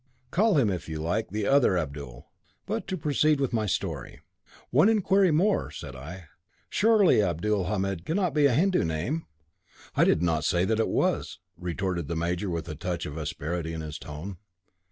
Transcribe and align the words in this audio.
Call 0.31 0.57
him, 0.57 0.71
if 0.71 0.89
you 0.89 0.99
like, 0.99 1.29
the 1.29 1.45
other 1.45 1.77
Abdul. 1.77 2.27
But 2.65 2.87
to 2.87 2.97
proceed 2.97 3.39
with 3.39 3.53
my 3.53 3.67
story." 3.67 4.21
"One 4.71 4.89
inquiry 4.89 5.29
more," 5.29 5.69
said 5.69 5.95
I. 5.95 6.23
"Surely 6.71 7.21
Abdulhamid 7.21 8.03
cannot 8.03 8.33
be 8.33 8.47
a 8.47 8.53
Hindu 8.55 8.83
name?" 8.83 9.27
"I 9.95 10.03
did 10.03 10.23
not 10.23 10.43
say 10.43 10.65
that 10.65 10.79
it 10.79 10.87
was," 10.89 11.37
retorted 11.55 12.07
the 12.07 12.15
major 12.15 12.49
with 12.49 12.67
a 12.67 12.73
touch 12.73 13.05
of 13.05 13.15
asperity 13.15 13.73
in 13.73 13.81
his 13.81 13.99
tone. 13.99 14.37